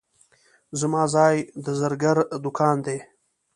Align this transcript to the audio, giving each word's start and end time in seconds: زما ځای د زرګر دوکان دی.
زما 0.79 1.03
ځای 1.15 1.35
د 1.63 1.65
زرګر 1.79 2.17
دوکان 2.43 2.77
دی. 2.85 2.97